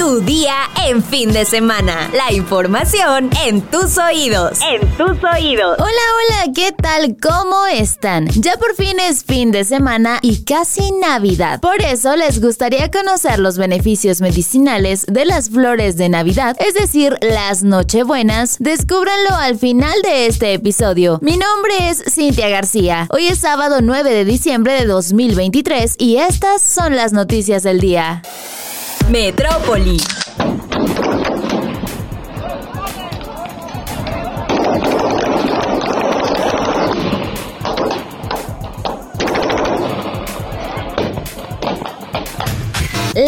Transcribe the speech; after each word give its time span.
Tu 0.00 0.22
día 0.22 0.54
en 0.86 1.04
fin 1.04 1.30
de 1.30 1.44
semana. 1.44 2.08
La 2.14 2.32
información 2.32 3.28
en 3.44 3.60
tus 3.60 3.98
oídos. 3.98 4.58
En 4.62 4.80
tus 4.96 5.22
oídos. 5.22 5.76
Hola, 5.78 5.90
hola, 6.16 6.52
¿qué 6.54 6.72
tal? 6.72 7.18
¿Cómo 7.20 7.66
están? 7.66 8.26
Ya 8.28 8.56
por 8.56 8.74
fin 8.74 8.98
es 8.98 9.24
fin 9.24 9.52
de 9.52 9.62
semana 9.62 10.18
y 10.22 10.42
casi 10.44 10.90
Navidad. 10.92 11.60
Por 11.60 11.82
eso 11.82 12.16
les 12.16 12.40
gustaría 12.40 12.90
conocer 12.90 13.38
los 13.40 13.58
beneficios 13.58 14.22
medicinales 14.22 15.04
de 15.04 15.26
las 15.26 15.50
flores 15.50 15.98
de 15.98 16.08
Navidad, 16.08 16.56
es 16.60 16.72
decir, 16.72 17.18
las 17.20 17.62
Nochebuenas. 17.62 18.56
Descúbranlo 18.58 19.34
al 19.34 19.58
final 19.58 20.00
de 20.02 20.28
este 20.28 20.54
episodio. 20.54 21.18
Mi 21.20 21.36
nombre 21.36 21.90
es 21.90 22.02
Cintia 22.10 22.48
García. 22.48 23.06
Hoy 23.10 23.26
es 23.26 23.40
sábado 23.40 23.80
9 23.82 24.14
de 24.14 24.24
diciembre 24.24 24.72
de 24.72 24.86
2023 24.86 25.96
y 25.98 26.16
estas 26.16 26.62
son 26.62 26.96
las 26.96 27.12
noticias 27.12 27.64
del 27.64 27.80
día. 27.80 28.22
Metrópoli. 29.10 29.98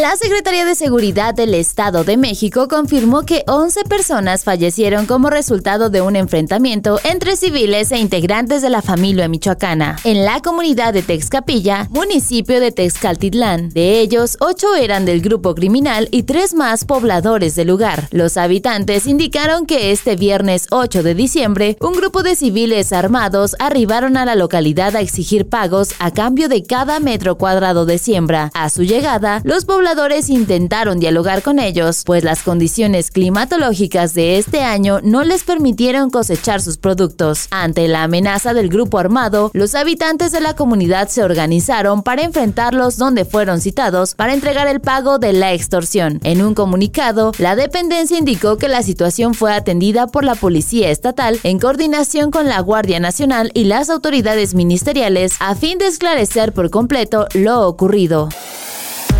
La 0.02 0.16
Secretaría 0.16 0.64
de 0.64 0.74
Seguridad 0.74 1.32
del 1.32 1.54
Estado 1.54 2.02
de 2.02 2.16
México 2.16 2.66
confirmó 2.66 3.22
que 3.22 3.44
11 3.46 3.84
personas 3.84 4.42
fallecieron 4.42 5.06
como 5.06 5.30
resultado 5.30 5.90
de 5.90 6.00
un 6.00 6.16
enfrentamiento 6.16 6.98
entre 7.04 7.36
civiles 7.36 7.92
e 7.92 7.98
integrantes 7.98 8.62
de 8.62 8.70
la 8.70 8.82
familia 8.82 9.28
michoacana 9.28 9.94
en 10.02 10.24
la 10.24 10.40
comunidad 10.40 10.92
de 10.92 11.02
Texcapilla, 11.02 11.86
municipio 11.92 12.58
de 12.58 12.72
Texcaltitlán. 12.72 13.68
De 13.68 14.00
ellos, 14.00 14.38
8 14.40 14.74
eran 14.74 15.04
del 15.04 15.20
grupo 15.20 15.54
criminal 15.54 16.08
y 16.10 16.24
3 16.24 16.54
más 16.54 16.84
pobladores 16.84 17.54
del 17.54 17.68
lugar. 17.68 18.08
Los 18.10 18.36
habitantes 18.36 19.06
indicaron 19.06 19.66
que 19.66 19.92
este 19.92 20.16
viernes 20.16 20.66
8 20.72 21.04
de 21.04 21.14
diciembre, 21.14 21.76
un 21.80 21.92
grupo 21.92 22.24
de 22.24 22.34
civiles 22.34 22.92
armados 22.92 23.54
arribaron 23.60 24.16
a 24.16 24.24
la 24.24 24.34
localidad 24.34 24.96
a 24.96 25.00
exigir 25.00 25.48
pagos 25.48 25.90
a 26.00 26.10
cambio 26.10 26.48
de 26.48 26.64
cada 26.64 26.98
metro 26.98 27.38
cuadrado 27.38 27.86
de 27.86 27.98
siembra. 27.98 28.50
A 28.52 28.68
su 28.68 28.82
llegada, 28.82 29.40
los 29.44 29.64
pobladores 29.64 29.91
intentaron 30.28 30.98
dialogar 30.98 31.42
con 31.42 31.58
ellos, 31.58 32.02
pues 32.04 32.24
las 32.24 32.42
condiciones 32.42 33.10
climatológicas 33.10 34.14
de 34.14 34.38
este 34.38 34.62
año 34.62 35.00
no 35.02 35.22
les 35.22 35.44
permitieron 35.44 36.10
cosechar 36.10 36.62
sus 36.62 36.78
productos. 36.78 37.46
Ante 37.50 37.86
la 37.88 38.04
amenaza 38.04 38.54
del 38.54 38.68
grupo 38.68 38.98
armado, 38.98 39.50
los 39.52 39.74
habitantes 39.74 40.32
de 40.32 40.40
la 40.40 40.54
comunidad 40.54 41.08
se 41.08 41.22
organizaron 41.22 42.02
para 42.02 42.22
enfrentarlos 42.22 42.96
donde 42.96 43.24
fueron 43.24 43.60
citados 43.60 44.14
para 44.14 44.32
entregar 44.32 44.66
el 44.66 44.80
pago 44.80 45.18
de 45.18 45.34
la 45.34 45.52
extorsión. 45.52 46.20
En 46.24 46.42
un 46.42 46.54
comunicado, 46.54 47.32
la 47.38 47.54
dependencia 47.54 48.18
indicó 48.18 48.56
que 48.56 48.68
la 48.68 48.82
situación 48.82 49.34
fue 49.34 49.52
atendida 49.52 50.06
por 50.06 50.24
la 50.24 50.34
Policía 50.34 50.90
Estatal 50.90 51.38
en 51.42 51.58
coordinación 51.58 52.30
con 52.30 52.48
la 52.48 52.60
Guardia 52.60 52.98
Nacional 52.98 53.50
y 53.54 53.64
las 53.64 53.90
autoridades 53.90 54.54
ministeriales 54.54 55.34
a 55.40 55.54
fin 55.54 55.78
de 55.78 55.86
esclarecer 55.86 56.52
por 56.54 56.70
completo 56.70 57.26
lo 57.34 57.68
ocurrido. 57.68 58.30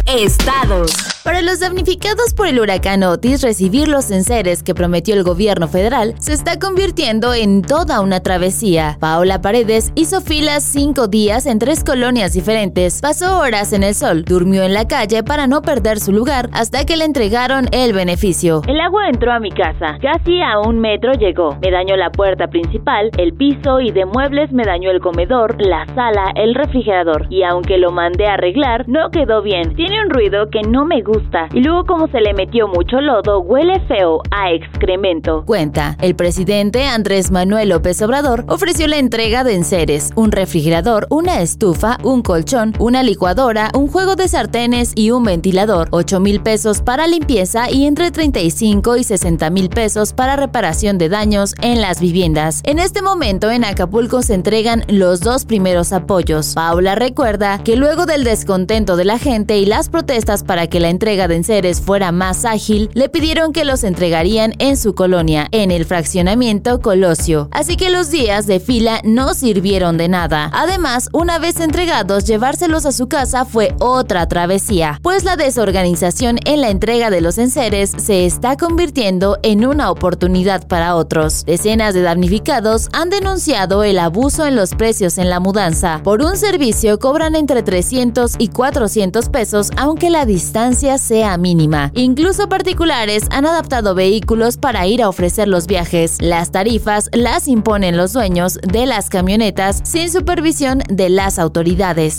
Estados. 0.07 0.91
Para 1.25 1.41
los 1.41 1.61
damnificados 1.61 2.35
por 2.35 2.49
el 2.49 2.59
huracán 2.59 3.05
Otis, 3.05 3.43
recibir 3.43 3.87
los 3.87 4.11
enseres 4.11 4.65
que 4.65 4.75
prometió 4.75 5.15
el 5.15 5.23
gobierno 5.23 5.69
federal 5.69 6.15
se 6.19 6.33
está 6.33 6.59
convirtiendo 6.59 7.33
en 7.33 7.63
toda 7.63 8.01
una 8.01 8.19
travesía. 8.19 8.97
Paola 8.99 9.41
Paredes 9.41 9.93
hizo 9.95 10.21
filas 10.21 10.65
cinco 10.65 11.07
días 11.07 11.47
en 11.47 11.61
tres 11.61 11.85
colonias 11.85 12.33
diferentes, 12.33 13.01
pasó 13.01 13.39
horas 13.39 13.73
en 13.73 13.85
el 13.85 13.95
sol, 13.95 14.25
durmió 14.25 14.65
en 14.65 14.75
la 14.75 14.89
calle 14.89 15.23
para 15.23 15.47
no 15.47 15.63
perder 15.63 16.01
su 16.01 16.11
lugar 16.11 16.51
hasta 16.53 16.85
que 16.85 16.97
le 16.97 17.05
entregaron 17.05 17.67
el 17.71 17.93
beneficio. 17.93 18.63
El 18.67 18.81
agua 18.81 19.09
entró 19.09 19.31
a 19.31 19.39
mi 19.39 19.53
casa, 19.53 19.99
casi 20.03 20.43
a 20.43 20.59
un 20.59 20.81
metro 20.81 21.13
llegó. 21.13 21.57
Me 21.63 21.71
dañó 21.71 21.95
la 21.95 22.11
puerta 22.11 22.49
principal, 22.49 23.13
el 23.17 23.35
piso 23.35 23.81
y 23.81 23.93
de 23.93 24.07
muebles 24.07 24.51
me 24.51 24.65
dañó 24.65 24.91
el 24.91 25.01
comedor, 25.01 25.55
la 25.61 25.87
sala, 25.95 26.33
el 26.35 26.57
refrigerador. 26.57 27.29
Y 27.31 27.45
aunque 27.45 27.79
lo 27.79 27.93
mandé 27.93 28.27
a 28.27 28.35
arreglar, 28.35 28.89
no 28.89 29.11
quedó 29.13 29.41
bien. 29.41 29.77
Tiene 29.77 30.03
un 30.03 30.11
ruido 30.11 30.51
que 30.51 30.63
no 30.63 30.85
me 30.85 31.01
gusta 31.01 31.12
y 31.53 31.61
luego 31.61 31.85
como 31.85 32.09
se 32.09 32.21
le 32.21 32.35
metió 32.35 32.69
mucho 32.69 33.01
lodo, 33.01 33.41
huele 33.41 33.81
feo 33.87 34.23
a 34.31 34.53
excremento. 34.53 35.45
Cuenta, 35.45 35.97
el 36.01 36.15
presidente 36.15 36.87
Andrés 36.87 37.31
Manuel 37.31 37.69
López 37.69 38.01
Obrador 38.03 38.45
ofreció 38.49 38.87
la 38.87 38.99
entrega 38.99 39.45
de 39.45 39.55
enseres, 39.55 40.11
un 40.17 40.33
refrigerador, 40.33 41.07
una 41.11 41.41
estufa, 41.41 41.99
un 42.03 42.23
colchón, 42.23 42.75
una 42.79 43.03
licuadora, 43.03 43.71
un 43.75 43.89
juego 43.89 44.17
de 44.17 44.29
sartenes 44.29 44.93
y 44.95 45.11
un 45.11 45.25
ventilador, 45.25 45.89
8 45.91 46.21
mil 46.21 46.41
pesos 46.41 46.81
para 46.81 47.07
limpieza 47.07 47.71
y 47.71 47.87
entre 47.87 48.11
35 48.11 48.97
y 48.97 49.05
60 49.05 49.51
mil 49.51 49.69
pesos 49.69 50.13
para 50.13 50.37
reparación 50.37 50.99
de 50.99 51.09
daños 51.09 51.55
en 51.63 51.81
las 51.81 52.01
viviendas. 52.01 52.63
En 52.65 52.79
este 52.79 53.03
momento 53.03 53.51
en 53.51 53.65
Acapulco 53.65 54.23
se 54.23 54.35
entregan 54.35 54.85
los 54.89 55.21
dos 55.21 55.45
primeros 55.45 55.93
apoyos. 55.93 56.55
Paula 56.55 56.95
recuerda 56.95 57.63
que 57.63 57.77
luego 57.77 58.07
del 58.07 58.25
descontento 58.25 58.97
de 58.97 59.05
la 59.05 59.19
gente 59.19 59.59
y 59.59 59.67
las 59.67 59.89
protestas 59.89 60.43
para 60.43 60.67
que 60.67 60.81
la 60.81 60.89
entrega 60.89 61.02
de 61.03 61.35
enseres 61.35 61.81
fuera 61.81 62.13
más 62.13 62.45
ágil, 62.45 62.89
le 62.95 63.09
pidieron 63.09 63.53
que 63.53 63.65
los 63.65 63.83
entregarían 63.83 64.55
en 64.61 64.77
su 64.77 64.95
colonia, 64.95 65.49
en 65.51 65.73
el 65.73 65.85
fraccionamiento 65.85 66.81
Colosio. 66.81 67.49
Así 67.51 67.77
que 67.77 67.91
los 67.91 68.11
días 68.13 68.47
de 68.47 68.61
fila 68.61 69.01
no 69.03 69.35
sirvieron 69.35 69.99
de 69.99 70.09
nada. 70.09 70.49
Además, 70.55 71.09
una 71.13 71.41
vez 71.41 71.59
entregados, 71.59 72.25
llevárselos 72.25 72.87
a 72.87 72.93
su 72.93 73.09
casa 73.09 73.45
fue 73.45 73.75
otra 73.81 74.29
travesía, 74.29 75.01
pues 75.03 75.25
la 75.25 75.35
desorganización 75.35 76.39
en 76.45 76.61
la 76.61 76.71
entrega 76.71 77.11
de 77.11 77.21
los 77.21 77.37
enseres 77.39 77.91
se 77.97 78.25
está 78.25 78.57
convirtiendo 78.57 79.39
en 79.43 79.67
una 79.67 79.91
oportunidad 79.91 80.69
para 80.69 80.95
otros. 80.95 81.45
Decenas 81.45 81.95
de 81.95 82.03
damnificados 82.03 82.89
han 82.93 83.11
denunciado 83.11 83.83
el 83.83 83.99
abuso 83.99 84.47
en 84.47 84.55
los 84.55 84.77
precios 84.77 85.19
en 85.19 85.31
la 85.31 85.41
mudanza. 85.41 86.01
Por 86.05 86.23
un 86.23 86.37
servicio 86.37 87.01
cobran 87.01 87.35
entre 87.35 87.65
300 87.65 88.37
y 88.39 88.49
400 88.49 89.29
pesos, 89.31 89.71
aunque 89.77 90.09
la 90.09 90.27
distancia 90.27 90.92
sea 90.99 91.37
mínima. 91.37 91.91
Incluso 91.95 92.49
particulares 92.49 93.25
han 93.31 93.47
adaptado 93.47 93.95
vehículos 93.95 94.57
para 94.57 94.87
ir 94.87 95.03
a 95.03 95.09
ofrecer 95.09 95.49
los 95.49 95.67
viajes. 95.67 96.17
Las 96.21 96.51
tarifas 96.51 97.11
las 97.13 97.49
imponen 97.49 97.97
los 97.97 98.13
dueños 98.13 98.59
de 98.63 98.87
las 98.87 99.09
camionetas 99.09 99.81
sin 99.85 100.11
supervisión 100.11 100.83
de 100.89 101.09
las 101.09 101.39
autoridades. 101.39 102.19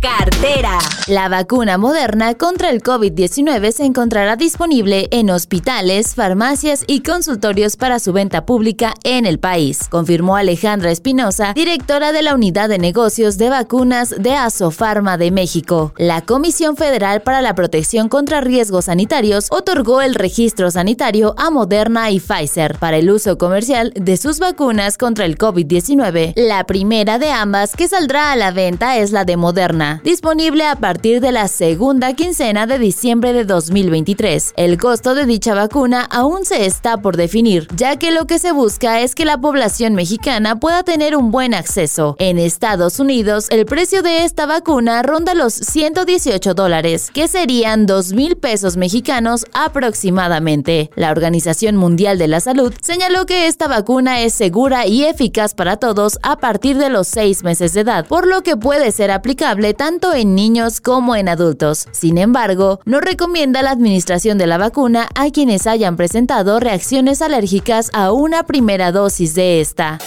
Cartera. 0.00 0.78
La 1.08 1.28
vacuna 1.28 1.76
moderna 1.76 2.34
contra 2.34 2.70
el 2.70 2.82
COVID-19 2.82 3.70
se 3.72 3.84
encontrará 3.84 4.36
disponible 4.36 5.08
en 5.10 5.28
hospitales, 5.28 6.14
farmacias 6.14 6.84
y 6.86 7.00
consultorios 7.02 7.76
para 7.76 7.98
su 7.98 8.14
venta 8.14 8.46
pública 8.46 8.94
en 9.04 9.26
el 9.26 9.38
país, 9.38 9.88
confirmó 9.90 10.36
Alejandra 10.36 10.90
Espinosa, 10.90 11.52
directora 11.52 12.12
de 12.12 12.22
la 12.22 12.34
Unidad 12.34 12.70
de 12.70 12.78
Negocios 12.78 13.36
de 13.36 13.50
Vacunas 13.50 14.14
de 14.18 14.32
Asofarma 14.32 15.18
de 15.18 15.32
México. 15.32 15.92
La 15.98 16.22
Comisión 16.22 16.76
Federal 16.76 17.20
para 17.20 17.42
la 17.42 17.54
Protección 17.54 18.08
contra 18.08 18.40
Riesgos 18.40 18.86
Sanitarios 18.86 19.48
otorgó 19.50 20.00
el 20.00 20.14
registro 20.14 20.70
sanitario 20.70 21.34
a 21.36 21.50
Moderna 21.50 22.10
y 22.10 22.20
Pfizer 22.20 22.78
para 22.78 22.96
el 22.96 23.10
uso 23.10 23.36
comercial 23.36 23.92
de 23.94 24.16
sus 24.16 24.38
vacunas 24.38 24.96
contra 24.96 25.26
el 25.26 25.36
COVID-19. 25.36 26.32
La 26.36 26.64
primera 26.64 27.18
de 27.18 27.30
ambas 27.32 27.76
que 27.76 27.88
saldrá 27.88 28.32
a 28.32 28.36
la 28.36 28.50
venta 28.50 28.96
es 28.96 29.12
la 29.12 29.26
de 29.26 29.36
Moderna 29.36 29.89
disponible 30.04 30.64
a 30.66 30.76
partir 30.76 31.20
de 31.20 31.32
la 31.32 31.48
segunda 31.48 32.14
quincena 32.14 32.66
de 32.66 32.78
diciembre 32.78 33.32
de 33.32 33.44
2023. 33.44 34.54
El 34.56 34.78
costo 34.78 35.14
de 35.14 35.26
dicha 35.26 35.54
vacuna 35.54 36.02
aún 36.10 36.44
se 36.44 36.66
está 36.66 36.98
por 36.98 37.16
definir, 37.16 37.66
ya 37.74 37.96
que 37.96 38.10
lo 38.10 38.26
que 38.26 38.38
se 38.38 38.52
busca 38.52 39.00
es 39.00 39.14
que 39.14 39.24
la 39.24 39.38
población 39.38 39.94
mexicana 39.94 40.60
pueda 40.60 40.82
tener 40.82 41.16
un 41.16 41.30
buen 41.30 41.54
acceso. 41.54 42.16
En 42.18 42.38
Estados 42.38 43.00
Unidos, 43.00 43.46
el 43.50 43.66
precio 43.66 44.02
de 44.02 44.24
esta 44.24 44.46
vacuna 44.46 45.02
ronda 45.02 45.34
los 45.34 45.54
118 45.54 46.54
dólares, 46.54 47.10
que 47.12 47.28
serían 47.28 47.86
2 47.86 48.12
mil 48.12 48.36
pesos 48.36 48.76
mexicanos 48.76 49.46
aproximadamente. 49.52 50.90
La 50.94 51.10
Organización 51.10 51.76
Mundial 51.76 52.18
de 52.18 52.28
la 52.28 52.40
Salud 52.40 52.72
señaló 52.82 53.26
que 53.26 53.46
esta 53.46 53.68
vacuna 53.68 54.20
es 54.20 54.34
segura 54.34 54.86
y 54.86 55.04
eficaz 55.04 55.54
para 55.54 55.76
todos 55.76 56.18
a 56.22 56.36
partir 56.36 56.78
de 56.78 56.90
los 56.90 57.08
6 57.08 57.42
meses 57.44 57.72
de 57.72 57.80
edad, 57.80 58.06
por 58.06 58.26
lo 58.26 58.42
que 58.42 58.56
puede 58.56 58.92
ser 58.92 59.10
aplicable 59.10 59.74
tanto 59.80 60.12
en 60.12 60.34
niños 60.34 60.78
como 60.82 61.16
en 61.16 61.26
adultos. 61.26 61.86
Sin 61.92 62.18
embargo, 62.18 62.80
no 62.84 63.00
recomienda 63.00 63.62
la 63.62 63.70
administración 63.70 64.36
de 64.36 64.46
la 64.46 64.58
vacuna 64.58 65.08
a 65.14 65.30
quienes 65.30 65.66
hayan 65.66 65.96
presentado 65.96 66.60
reacciones 66.60 67.22
alérgicas 67.22 67.88
a 67.94 68.12
una 68.12 68.42
primera 68.42 68.92
dosis 68.92 69.34
de 69.34 69.62
esta. 69.62 69.98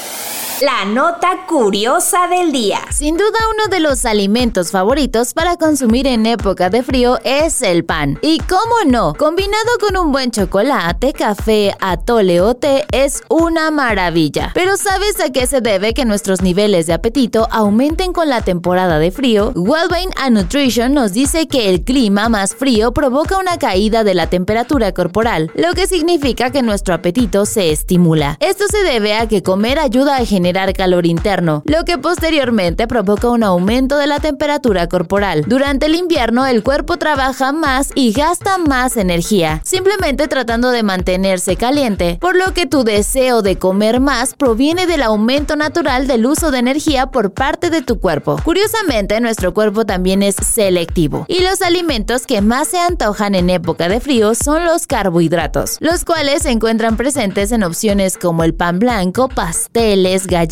La 0.66 0.86
nota 0.86 1.46
curiosa 1.46 2.30
del 2.30 2.54
día. 2.54 2.80
Sin 2.90 3.18
duda 3.18 3.38
uno 3.54 3.68
de 3.70 3.82
los 3.82 4.06
alimentos 4.06 4.72
favoritos 4.72 5.34
para 5.34 5.58
consumir 5.58 6.08
en 6.08 6.26
época 6.26 6.70
de 6.70 6.84
frío 6.84 7.20
es 7.26 7.62
el 7.62 7.84
pan. 7.84 8.18
Y 8.22 8.38
cómo 8.38 8.74
no, 8.88 9.14
combinado 9.16 9.78
con 9.82 9.98
un 9.98 10.14
buen 10.14 10.32
chocolate, 10.32 11.12
café, 11.12 11.76
atole 11.82 12.40
o 12.40 12.56
té 12.56 12.86
es 12.94 13.24
una 13.28 13.72
maravilla. 13.72 14.52
Pero 14.54 14.78
¿sabes 14.78 15.20
a 15.20 15.34
qué 15.34 15.48
se 15.48 15.60
debe 15.60 15.94
que 15.94 16.06
nuestros 16.06 16.42
niveles 16.42 16.88
de 16.88 16.94
apetito 16.94 17.50
aumenten 17.52 18.14
con 18.14 18.30
la 18.30 18.42
temporada 18.42 19.00
de 19.00 19.12
frío? 19.12 19.52
Wellbeing 19.56 20.12
and 20.16 20.38
Nutrition 20.38 20.94
nos 20.94 21.12
dice 21.12 21.50
que 21.50 21.72
el 21.72 21.84
clima 21.84 22.30
más 22.30 22.56
frío 22.56 22.94
provoca 22.94 23.38
una 23.38 23.58
caída 23.58 24.06
de 24.06 24.14
la 24.14 24.28
temperatura 24.28 24.94
corporal, 24.94 25.52
lo 25.56 25.74
que 25.74 25.88
significa 25.88 26.52
que 26.52 26.62
nuestro 26.62 26.94
apetito 26.94 27.46
se 27.46 27.70
estimula. 27.72 28.38
Esto 28.40 28.64
se 28.70 28.82
debe 28.84 29.16
a 29.16 29.28
que 29.28 29.44
comer 29.44 29.78
ayuda 29.78 30.16
a 30.16 30.26
generar 30.26 30.53
calor 30.74 31.06
interno, 31.06 31.64
lo 31.66 31.84
que 31.84 31.98
posteriormente 31.98 32.88
provoca 32.88 33.30
un 33.30 33.44
aumento 33.44 33.98
de 33.98 34.08
la 34.08 34.20
temperatura 34.20 34.88
corporal. 34.88 35.44
Durante 35.48 35.88
el 35.88 35.96
invierno 35.96 36.46
el 36.46 36.64
cuerpo 36.64 36.98
trabaja 36.98 37.52
más 37.52 37.92
y 37.96 38.14
gasta 38.14 38.58
más 38.58 38.96
energía, 38.96 39.62
simplemente 39.66 40.28
tratando 40.28 40.72
de 40.72 40.84
mantenerse 40.84 41.56
caliente, 41.56 42.18
por 42.22 42.38
lo 42.38 42.54
que 42.54 42.68
tu 42.68 42.84
deseo 42.84 43.42
de 43.42 43.58
comer 43.58 44.00
más 44.00 44.36
proviene 44.36 44.86
del 44.88 45.02
aumento 45.02 45.56
natural 45.56 46.08
del 46.08 46.26
uso 46.26 46.52
de 46.52 46.60
energía 46.60 47.08
por 47.08 47.34
parte 47.34 47.70
de 47.70 47.82
tu 47.82 48.00
cuerpo. 48.00 48.38
Curiosamente, 48.46 49.20
nuestro 49.20 49.54
cuerpo 49.54 49.86
también 49.86 50.24
es 50.24 50.36
selectivo, 50.36 51.26
y 51.28 51.42
los 51.42 51.62
alimentos 51.62 52.26
que 52.26 52.42
más 52.42 52.68
se 52.70 52.80
antojan 52.80 53.36
en 53.36 53.50
época 53.50 53.90
de 53.90 54.00
frío 54.00 54.36
son 54.36 54.66
los 54.66 54.88
carbohidratos, 54.88 55.78
los 55.80 56.06
cuales 56.06 56.44
se 56.44 56.52
encuentran 56.52 56.96
presentes 56.96 57.52
en 57.52 57.64
opciones 57.64 58.18
como 58.18 58.44
el 58.44 58.54
pan 58.54 58.80
blanco, 58.80 59.30
pasteles, 59.30 60.28
galletas 60.28 60.43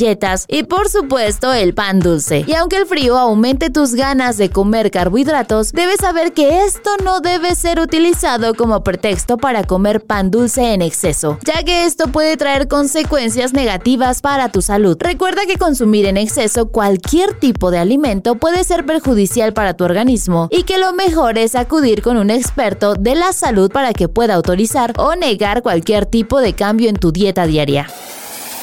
y 0.47 0.63
por 0.63 0.89
supuesto 0.89 1.53
el 1.53 1.73
pan 1.73 1.99
dulce. 1.99 2.45
Y 2.47 2.53
aunque 2.53 2.77
el 2.77 2.85
frío 2.85 3.17
aumente 3.17 3.69
tus 3.69 3.93
ganas 3.93 4.37
de 4.37 4.49
comer 4.49 4.89
carbohidratos, 4.89 5.73
debes 5.73 5.97
saber 5.97 6.33
que 6.33 6.63
esto 6.65 6.91
no 7.03 7.19
debe 7.19 7.55
ser 7.55 7.79
utilizado 7.79 8.53
como 8.53 8.83
pretexto 8.83 9.37
para 9.37 9.63
comer 9.63 10.01
pan 10.01 10.31
dulce 10.31 10.73
en 10.73 10.81
exceso, 10.81 11.37
ya 11.45 11.63
que 11.63 11.85
esto 11.85 12.07
puede 12.07 12.37
traer 12.37 12.67
consecuencias 12.67 13.53
negativas 13.53 14.21
para 14.21 14.49
tu 14.49 14.61
salud. 14.61 14.97
Recuerda 14.99 15.45
que 15.45 15.57
consumir 15.57 16.05
en 16.05 16.17
exceso 16.17 16.69
cualquier 16.69 17.33
tipo 17.33 17.69
de 17.69 17.79
alimento 17.79 18.35
puede 18.35 18.63
ser 18.63 18.85
perjudicial 18.85 19.53
para 19.53 19.73
tu 19.73 19.83
organismo 19.83 20.47
y 20.51 20.63
que 20.63 20.77
lo 20.77 20.93
mejor 20.93 21.37
es 21.37 21.55
acudir 21.55 22.01
con 22.01 22.17
un 22.17 22.29
experto 22.29 22.95
de 22.95 23.15
la 23.15 23.33
salud 23.33 23.69
para 23.71 23.93
que 23.93 24.07
pueda 24.07 24.35
autorizar 24.35 24.93
o 24.97 25.15
negar 25.15 25.61
cualquier 25.61 26.05
tipo 26.05 26.39
de 26.39 26.53
cambio 26.53 26.89
en 26.89 26.95
tu 26.95 27.11
dieta 27.11 27.45
diaria. 27.45 27.87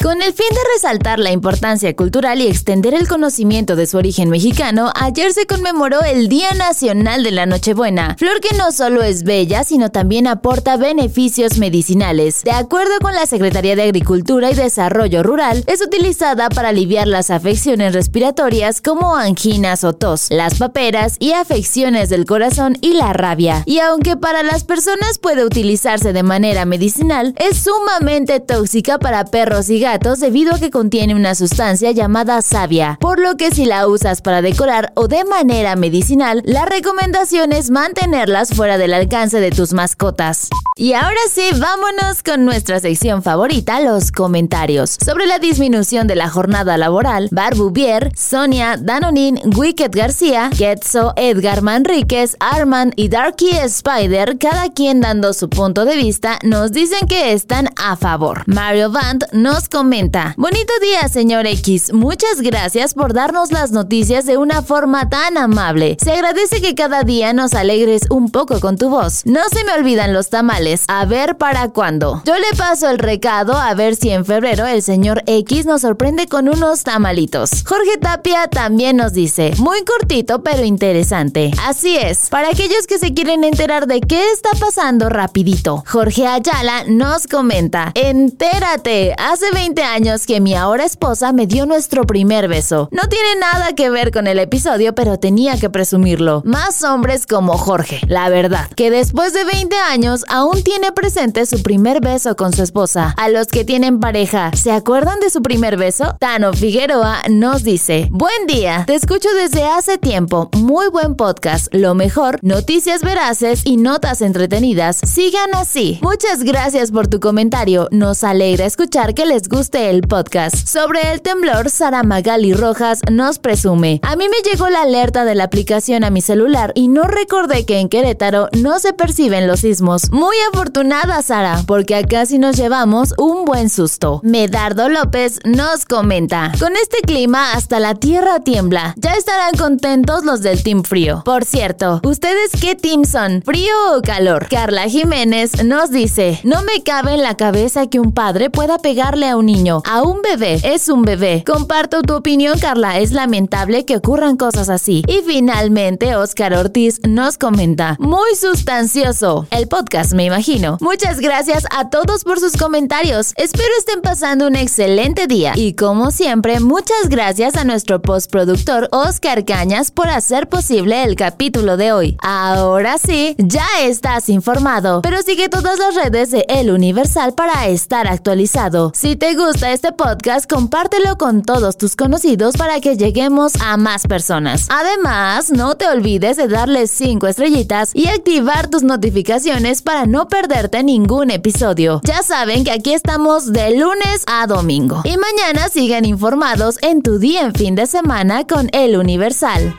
Con 0.02 0.22
el 0.22 0.32
fin 0.32 0.46
de 0.50 0.60
resaltar 0.74 1.18
la 1.18 1.32
importancia 1.32 1.94
cultural 1.96 2.40
y 2.40 2.46
extender 2.46 2.94
el 2.94 3.08
conocimiento 3.08 3.74
de 3.74 3.86
su 3.86 3.96
origen 3.96 4.30
mexicano, 4.30 4.92
ayer 4.94 5.32
se 5.32 5.44
conmemoró 5.44 6.02
el 6.02 6.28
Día 6.28 6.54
Nacional 6.54 7.24
de 7.24 7.32
la 7.32 7.46
Nochebuena, 7.46 8.14
flor 8.16 8.40
que 8.40 8.56
no 8.56 8.70
solo 8.70 9.02
es 9.02 9.24
bella, 9.24 9.64
sino 9.64 9.90
también 9.90 10.28
aporta 10.28 10.76
beneficios 10.76 11.58
medicinales. 11.58 12.44
De 12.44 12.52
acuerdo 12.52 12.92
con 13.02 13.12
la 13.12 13.26
Secretaría 13.26 13.74
de 13.74 13.82
Agricultura 13.82 14.52
y 14.52 14.54
Desarrollo 14.54 15.24
Rural, 15.24 15.64
es 15.66 15.82
utilizada 15.82 16.48
para 16.48 16.68
aliviar 16.68 17.08
las 17.08 17.30
afecciones 17.30 17.92
respiratorias 17.92 18.80
como 18.80 19.16
anginas 19.16 19.82
o 19.82 19.94
tos, 19.94 20.28
las 20.30 20.58
paperas 20.58 21.16
y 21.18 21.32
afecciones 21.32 22.08
del 22.08 22.24
corazón 22.24 22.78
y 22.80 22.92
la 22.92 23.12
rabia. 23.14 23.64
Y 23.66 23.80
aunque 23.80 24.16
para 24.16 24.44
las 24.44 24.62
personas 24.62 25.18
puede 25.18 25.44
utilizarse 25.44 26.12
de 26.12 26.22
manera 26.22 26.66
medicinal, 26.66 27.34
es 27.40 27.58
sumamente 27.58 28.38
tóxica 28.38 29.00
para 29.00 29.24
perros 29.24 29.68
y 29.68 29.80
gatos 29.80 29.87
debido 29.96 30.54
a 30.54 30.58
que 30.58 30.70
contiene 30.70 31.14
una 31.14 31.34
sustancia 31.34 31.92
llamada 31.92 32.42
savia, 32.42 32.98
por 33.00 33.18
lo 33.18 33.36
que 33.36 33.50
si 33.50 33.64
la 33.64 33.86
usas 33.86 34.20
para 34.20 34.42
decorar 34.42 34.92
o 34.94 35.08
de 35.08 35.24
manera 35.24 35.76
medicinal, 35.76 36.42
la 36.44 36.66
recomendación 36.66 37.52
es 37.52 37.70
mantenerlas 37.70 38.50
fuera 38.50 38.76
del 38.76 38.92
alcance 38.92 39.40
de 39.40 39.50
tus 39.50 39.72
mascotas. 39.72 40.50
Y 40.76 40.92
ahora 40.92 41.18
sí, 41.32 41.42
vámonos 41.58 42.22
con 42.22 42.44
nuestra 42.44 42.78
sección 42.80 43.22
favorita, 43.22 43.80
los 43.80 44.12
comentarios. 44.12 44.98
Sobre 45.04 45.26
la 45.26 45.38
disminución 45.38 46.06
de 46.06 46.14
la 46.16 46.28
jornada 46.28 46.76
laboral, 46.76 47.28
Barbubier, 47.32 48.12
Sonia, 48.14 48.76
Danonin, 48.78 49.40
Wicked 49.56 49.90
García, 49.92 50.50
Getzo, 50.52 51.14
Edgar 51.16 51.62
Manríquez, 51.62 52.36
Armand 52.40 52.92
y 52.94 53.08
Darky 53.08 53.50
Spider, 53.50 54.36
cada 54.38 54.68
quien 54.68 55.00
dando 55.00 55.32
su 55.32 55.48
punto 55.48 55.84
de 55.84 55.96
vista, 55.96 56.38
nos 56.44 56.72
dicen 56.72 57.08
que 57.08 57.32
están 57.32 57.70
a 57.76 57.96
favor. 57.96 58.44
Mario 58.46 58.90
Vant 58.92 59.24
nos 59.32 59.68
comenta, 59.78 60.34
bonito 60.36 60.72
día 60.82 61.08
señor 61.08 61.46
X, 61.46 61.92
muchas 61.92 62.40
gracias 62.40 62.94
por 62.94 63.12
darnos 63.12 63.52
las 63.52 63.70
noticias 63.70 64.26
de 64.26 64.36
una 64.36 64.60
forma 64.62 65.08
tan 65.08 65.38
amable. 65.38 65.96
Se 66.02 66.10
agradece 66.10 66.60
que 66.60 66.74
cada 66.74 67.04
día 67.04 67.32
nos 67.32 67.54
alegres 67.54 68.02
un 68.10 68.32
poco 68.32 68.58
con 68.58 68.76
tu 68.76 68.90
voz. 68.90 69.24
No 69.24 69.40
se 69.52 69.62
me 69.62 69.72
olvidan 69.74 70.12
los 70.12 70.30
tamales, 70.30 70.82
a 70.88 71.04
ver 71.04 71.36
para 71.36 71.68
cuándo. 71.68 72.22
Yo 72.24 72.34
le 72.34 72.56
paso 72.56 72.90
el 72.90 72.98
recado 72.98 73.52
a 73.56 73.72
ver 73.74 73.94
si 73.94 74.10
en 74.10 74.24
febrero 74.24 74.66
el 74.66 74.82
señor 74.82 75.22
X 75.26 75.64
nos 75.64 75.82
sorprende 75.82 76.26
con 76.26 76.48
unos 76.48 76.82
tamalitos. 76.82 77.62
Jorge 77.64 77.98
Tapia 77.98 78.48
también 78.48 78.96
nos 78.96 79.12
dice, 79.12 79.54
muy 79.58 79.84
cortito 79.84 80.42
pero 80.42 80.64
interesante. 80.64 81.52
Así 81.64 81.96
es, 81.96 82.30
para 82.30 82.48
aquellos 82.48 82.88
que 82.88 82.98
se 82.98 83.14
quieren 83.14 83.44
enterar 83.44 83.86
de 83.86 84.00
qué 84.00 84.32
está 84.32 84.50
pasando 84.58 85.08
rapidito. 85.08 85.84
Jorge 85.86 86.26
Ayala 86.26 86.82
nos 86.88 87.28
comenta, 87.28 87.92
entérate, 87.94 89.14
hace 89.16 89.52
20 89.52 89.67
años 89.76 90.26
que 90.26 90.40
mi 90.40 90.54
ahora 90.54 90.84
esposa 90.84 91.32
me 91.32 91.46
dio 91.46 91.66
nuestro 91.66 92.04
primer 92.04 92.48
beso. 92.48 92.88
No 92.90 93.02
tiene 93.08 93.36
nada 93.38 93.74
que 93.74 93.90
ver 93.90 94.10
con 94.10 94.26
el 94.26 94.38
episodio, 94.38 94.94
pero 94.94 95.18
tenía 95.18 95.58
que 95.58 95.68
presumirlo. 95.68 96.42
Más 96.44 96.82
hombres 96.84 97.26
como 97.26 97.58
Jorge, 97.58 98.00
la 98.08 98.28
verdad, 98.30 98.68
que 98.76 98.90
después 98.90 99.34
de 99.34 99.44
20 99.44 99.76
años 99.76 100.24
aún 100.28 100.62
tiene 100.62 100.92
presente 100.92 101.44
su 101.44 101.62
primer 101.62 102.00
beso 102.00 102.34
con 102.34 102.52
su 102.52 102.62
esposa. 102.62 103.14
A 103.18 103.28
los 103.28 103.48
que 103.48 103.64
tienen 103.64 104.00
pareja, 104.00 104.50
¿se 104.54 104.72
acuerdan 104.72 105.20
de 105.20 105.30
su 105.30 105.42
primer 105.42 105.76
beso? 105.76 106.16
Tano 106.18 106.52
Figueroa 106.52 107.22
nos 107.28 107.62
dice, 107.62 108.08
buen 108.10 108.46
día, 108.46 108.84
te 108.86 108.94
escucho 108.94 109.28
desde 109.34 109.64
hace 109.64 109.98
tiempo, 109.98 110.48
muy 110.56 110.88
buen 110.88 111.14
podcast, 111.14 111.68
lo 111.72 111.94
mejor, 111.94 112.38
noticias 112.42 113.02
veraces 113.02 113.60
y 113.64 113.76
notas 113.76 114.22
entretenidas, 114.22 114.96
sigan 115.04 115.54
así. 115.54 115.98
Muchas 116.02 116.42
gracias 116.42 116.90
por 116.90 117.06
tu 117.06 117.20
comentario, 117.20 117.88
nos 117.90 118.24
alegra 118.24 118.64
escuchar 118.64 119.14
que 119.14 119.26
les 119.26 119.48
gusta 119.48 119.57
el 119.58 120.02
podcast. 120.02 120.54
Sobre 120.68 121.10
el 121.10 121.20
temblor, 121.20 121.68
Sara 121.68 122.04
Magali 122.04 122.52
Rojas 122.54 123.00
nos 123.10 123.40
presume. 123.40 123.98
A 124.04 124.14
mí 124.14 124.26
me 124.28 124.48
llegó 124.48 124.68
la 124.68 124.82
alerta 124.82 125.24
de 125.24 125.34
la 125.34 125.44
aplicación 125.44 126.04
a 126.04 126.10
mi 126.10 126.20
celular 126.20 126.70
y 126.76 126.86
no 126.86 127.02
recordé 127.02 127.66
que 127.66 127.80
en 127.80 127.88
Querétaro 127.88 128.48
no 128.56 128.78
se 128.78 128.92
perciben 128.92 129.48
los 129.48 129.60
sismos. 129.60 130.12
Muy 130.12 130.36
afortunada, 130.52 131.20
Sara, 131.22 131.64
porque 131.66 131.96
acá 131.96 132.24
sí 132.24 132.38
nos 132.38 132.56
llevamos 132.56 133.14
un 133.18 133.44
buen 133.44 133.68
susto. 133.68 134.20
Medardo 134.22 134.88
López 134.88 135.40
nos 135.44 135.84
comenta. 135.84 136.52
Con 136.60 136.76
este 136.76 136.98
clima 136.98 137.54
hasta 137.54 137.80
la 137.80 137.96
tierra 137.96 138.38
tiembla. 138.38 138.94
Ya 138.96 139.14
estarán 139.14 139.56
contentos 139.56 140.24
los 140.24 140.40
del 140.40 140.62
Team 140.62 140.84
Frío. 140.84 141.22
Por 141.24 141.44
cierto, 141.44 142.00
¿ustedes 142.04 142.52
qué 142.60 142.76
team 142.76 143.04
son? 143.04 143.42
¿Frío 143.42 143.74
o 143.96 144.02
calor? 144.02 144.46
Carla 144.48 144.88
Jiménez 144.88 145.64
nos 145.64 145.90
dice, 145.90 146.38
no 146.44 146.62
me 146.62 146.84
cabe 146.84 147.14
en 147.14 147.24
la 147.24 147.36
cabeza 147.36 147.88
que 147.88 147.98
un 147.98 148.12
padre 148.12 148.50
pueda 148.50 148.78
pegarle 148.78 149.28
a 149.28 149.36
un 149.36 149.47
niño, 149.48 149.82
a 149.86 150.02
un 150.02 150.20
bebé. 150.20 150.60
Es 150.62 150.90
un 150.90 151.02
bebé. 151.02 151.42
Comparto 151.46 152.02
tu 152.02 152.14
opinión, 152.14 152.58
Carla. 152.58 152.98
Es 152.98 153.12
lamentable 153.12 153.86
que 153.86 153.96
ocurran 153.96 154.36
cosas 154.36 154.68
así. 154.68 155.02
Y 155.08 155.22
finalmente, 155.26 156.16
Oscar 156.16 156.52
Ortiz 156.52 157.00
nos 157.08 157.38
comenta. 157.38 157.96
Muy 157.98 158.34
sustancioso. 158.38 159.46
El 159.50 159.66
podcast, 159.66 160.12
me 160.12 160.26
imagino. 160.26 160.76
Muchas 160.82 161.18
gracias 161.18 161.64
a 161.70 161.88
todos 161.88 162.24
por 162.24 162.40
sus 162.40 162.58
comentarios. 162.58 163.32
Espero 163.36 163.70
estén 163.78 164.02
pasando 164.02 164.46
un 164.46 164.54
excelente 164.54 165.26
día. 165.26 165.54
Y 165.56 165.72
como 165.72 166.10
siempre, 166.10 166.60
muchas 166.60 167.08
gracias 167.08 167.56
a 167.56 167.64
nuestro 167.64 168.02
postproductor 168.02 168.88
Oscar 168.92 169.46
Cañas 169.46 169.90
por 169.90 170.10
hacer 170.10 170.50
posible 170.50 171.04
el 171.04 171.16
capítulo 171.16 171.78
de 171.78 171.92
hoy. 171.92 172.16
Ahora 172.20 172.98
sí, 172.98 173.34
ya 173.38 173.66
estás 173.80 174.28
informado. 174.28 175.00
Pero 175.00 175.22
sigue 175.22 175.48
todas 175.48 175.78
las 175.78 175.94
redes 175.94 176.30
de 176.32 176.44
El 176.50 176.70
Universal 176.70 177.32
para 177.32 177.66
estar 177.68 178.06
actualizado. 178.06 178.92
Si 178.94 179.16
te 179.16 179.37
gusta 179.38 179.70
este 179.72 179.92
podcast, 179.92 180.50
compártelo 180.50 181.16
con 181.16 181.42
todos 181.42 181.78
tus 181.78 181.94
conocidos 181.94 182.56
para 182.56 182.80
que 182.80 182.96
lleguemos 182.96 183.52
a 183.62 183.76
más 183.76 184.08
personas. 184.08 184.66
Además, 184.68 185.52
no 185.52 185.76
te 185.76 185.86
olvides 185.86 186.36
de 186.36 186.48
darle 186.48 186.88
5 186.88 187.24
estrellitas 187.28 187.92
y 187.94 188.08
activar 188.08 188.66
tus 188.68 188.82
notificaciones 188.82 189.80
para 189.82 190.06
no 190.06 190.26
perderte 190.26 190.82
ningún 190.82 191.30
episodio. 191.30 192.00
Ya 192.02 192.24
saben 192.24 192.64
que 192.64 192.72
aquí 192.72 192.92
estamos 192.92 193.52
de 193.52 193.76
lunes 193.76 194.24
a 194.26 194.48
domingo. 194.48 195.02
Y 195.04 195.16
mañana 195.16 195.68
sigan 195.68 196.04
informados 196.04 196.76
en 196.82 197.02
tu 197.02 197.20
día 197.20 197.42
en 197.42 197.54
fin 197.54 197.76
de 197.76 197.86
semana 197.86 198.44
con 198.44 198.68
El 198.72 198.96
Universal. 198.96 199.76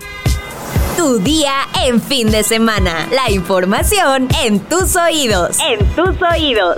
Tu 0.95 1.19
día 1.19 1.53
en 1.85 2.01
fin 2.01 2.31
de 2.31 2.43
semana. 2.43 3.09
La 3.11 3.29
información 3.29 4.29
en 4.41 4.61
tus 4.61 4.95
oídos. 4.95 5.57
En 5.59 5.85
tus 5.95 6.15
oídos. 6.21 6.77